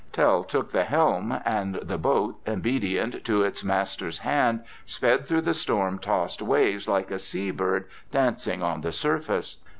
[0.13, 5.53] Tell took the helm, and the boat, obedient to its master's hand, sped through the
[5.53, 9.57] storm tossed waves like a seabird dancing on the surface.